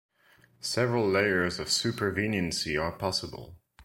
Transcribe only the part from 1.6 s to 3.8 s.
superveniency are possible.